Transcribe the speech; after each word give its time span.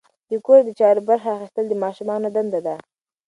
د 0.29 0.31
کور 0.45 0.59
د 0.65 0.69
چارو 0.79 1.01
برخه 1.09 1.29
اخیستل 1.35 1.65
د 1.69 1.73
ماشومانو 1.83 2.27
دنده 2.35 2.59
ده. 2.67 2.75